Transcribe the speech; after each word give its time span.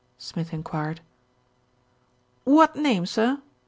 Smith 0.17 0.51
enquired. 0.51 1.01
"What 2.43 2.75
name, 2.75 3.05
sir?" 3.05 3.39